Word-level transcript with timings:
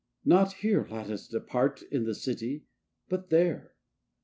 not 0.25 0.53
here 0.53 0.87
let 0.89 1.11
us 1.11 1.31
part, 1.45 1.83
in 1.91 2.05
the 2.05 2.15
city, 2.15 2.65
but 3.07 3.29
there! 3.29 3.75